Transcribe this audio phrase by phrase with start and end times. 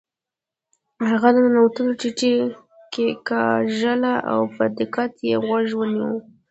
[1.09, 2.33] هغه د ننوتلو تڼۍ
[2.93, 6.11] کیکاږله او په دقت یې غوږ ونیو